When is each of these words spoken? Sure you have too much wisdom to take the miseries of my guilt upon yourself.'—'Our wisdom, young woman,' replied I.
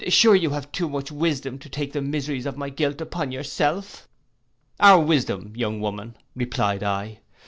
Sure 0.07 0.33
you 0.35 0.49
have 0.49 0.71
too 0.71 0.89
much 0.89 1.11
wisdom 1.11 1.59
to 1.59 1.69
take 1.69 1.93
the 1.93 2.01
miseries 2.01 2.47
of 2.47 2.57
my 2.57 2.71
guilt 2.71 3.01
upon 3.01 3.31
yourself.'—'Our 3.31 4.99
wisdom, 4.99 5.53
young 5.55 5.79
woman,' 5.79 6.17
replied 6.35 6.81
I. 6.81 7.19